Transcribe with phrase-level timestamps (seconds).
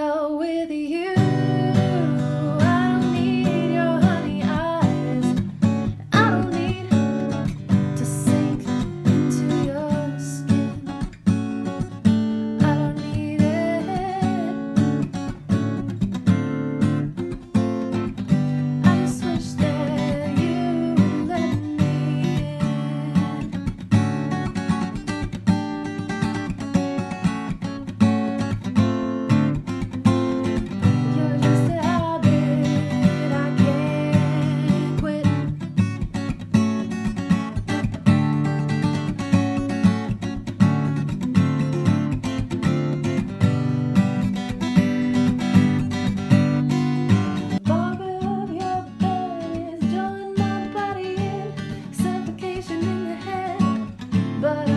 [0.00, 1.19] well with you.
[54.40, 54.69] but